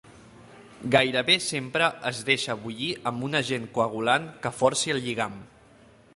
[0.95, 5.39] Gairebé sempre es deixa bullir amb un agent coagulant que forci el lligam.